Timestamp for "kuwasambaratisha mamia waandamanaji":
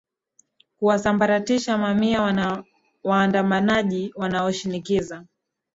0.79-4.13